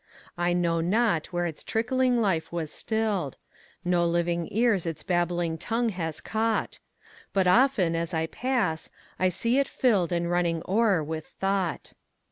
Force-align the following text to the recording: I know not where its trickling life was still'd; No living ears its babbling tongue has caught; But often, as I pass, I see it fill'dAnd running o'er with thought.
I 0.35 0.53
know 0.53 0.81
not 0.81 1.27
where 1.27 1.45
its 1.45 1.63
trickling 1.63 2.19
life 2.21 2.51
was 2.51 2.71
still'd; 2.71 3.37
No 3.85 4.03
living 4.03 4.47
ears 4.49 4.87
its 4.87 5.03
babbling 5.03 5.59
tongue 5.59 5.89
has 5.89 6.21
caught; 6.21 6.79
But 7.33 7.45
often, 7.45 7.95
as 7.95 8.11
I 8.11 8.25
pass, 8.25 8.89
I 9.19 9.29
see 9.29 9.59
it 9.59 9.67
fill'dAnd 9.67 10.27
running 10.27 10.63
o'er 10.67 11.03
with 11.03 11.27
thought. 11.27 11.93